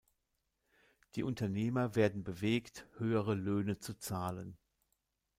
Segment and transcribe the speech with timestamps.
[1.13, 4.57] Die Unternehmer werden bewegt höhere Löhne zu zahlen.